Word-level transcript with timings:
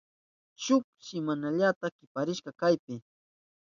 Shuk 0.63 0.83
simanallata 1.05 1.85
kiparisha 1.97 2.49
kaypi. 2.61 2.95